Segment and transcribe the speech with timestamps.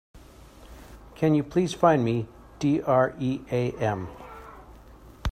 [1.13, 4.07] Can you please find me D.R.E.A.M.?